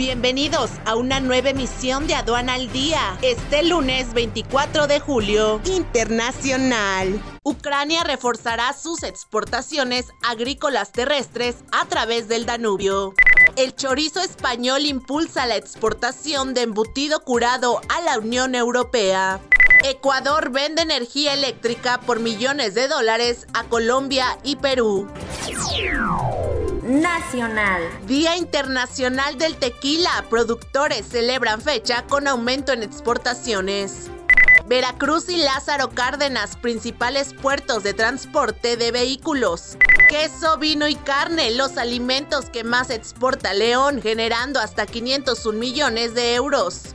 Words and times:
Bienvenidos 0.00 0.70
a 0.86 0.96
una 0.96 1.20
nueva 1.20 1.50
emisión 1.50 2.06
de 2.06 2.14
Aduana 2.14 2.54
al 2.54 2.72
Día, 2.72 3.18
este 3.20 3.62
lunes 3.62 4.14
24 4.14 4.86
de 4.86 4.98
julio. 4.98 5.60
Internacional. 5.66 7.20
Ucrania 7.42 8.02
reforzará 8.02 8.72
sus 8.72 9.02
exportaciones 9.02 10.06
agrícolas 10.22 10.92
terrestres 10.92 11.56
a 11.70 11.84
través 11.84 12.28
del 12.28 12.46
Danubio. 12.46 13.12
El 13.56 13.76
chorizo 13.76 14.22
español 14.22 14.86
impulsa 14.86 15.44
la 15.44 15.56
exportación 15.56 16.54
de 16.54 16.62
embutido 16.62 17.22
curado 17.22 17.82
a 17.90 18.00
la 18.00 18.18
Unión 18.18 18.54
Europea. 18.54 19.38
Ecuador 19.84 20.50
vende 20.50 20.80
energía 20.80 21.34
eléctrica 21.34 22.00
por 22.00 22.20
millones 22.20 22.72
de 22.72 22.88
dólares 22.88 23.46
a 23.52 23.64
Colombia 23.64 24.38
y 24.44 24.56
Perú 24.56 25.10
nacional. 26.90 27.82
Día 28.06 28.36
Internacional 28.36 29.38
del 29.38 29.56
Tequila. 29.56 30.24
Productores 30.28 31.06
celebran 31.06 31.60
fecha 31.60 32.04
con 32.08 32.26
aumento 32.26 32.72
en 32.72 32.82
exportaciones. 32.82 34.10
Veracruz 34.66 35.28
y 35.28 35.36
Lázaro 35.36 35.90
Cárdenas, 35.90 36.56
principales 36.56 37.34
puertos 37.34 37.82
de 37.82 37.94
transporte 37.94 38.76
de 38.76 38.92
vehículos. 38.92 39.76
Queso, 40.08 40.58
vino 40.58 40.88
y 40.88 40.96
carne, 40.96 41.52
los 41.52 41.76
alimentos 41.76 42.50
que 42.50 42.64
más 42.64 42.90
exporta 42.90 43.52
León, 43.54 44.00
generando 44.02 44.60
hasta 44.60 44.86
501 44.86 45.58
millones 45.58 46.14
de 46.14 46.34
euros. 46.34 46.94